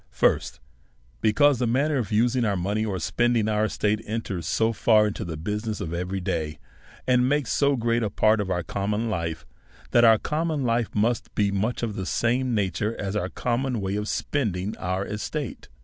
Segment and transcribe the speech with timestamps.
[0.09, 0.59] First,
[1.21, 5.23] Because the manner of using our money, or spending our estate, enters so far into
[5.23, 6.57] the business of every day,
[7.05, 9.45] and makes so great a part of our common life,
[9.91, 13.95] that our common life must be much of the same nature as our common way
[13.95, 15.69] of spending our estate.